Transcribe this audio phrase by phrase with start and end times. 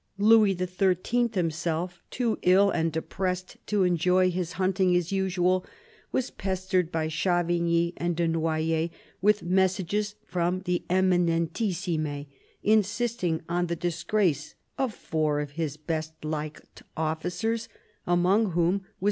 [0.17, 5.63] Louis XHL, himself too ill and depressed to enjoy his hunting as usual,
[6.11, 8.89] was pestered by Chavigny and de Noyers
[9.21, 12.25] with messages from the Eminentissime,
[12.63, 17.69] insisting on the disgrace of four of his best liked officers—
[18.07, 18.89] among whom was M.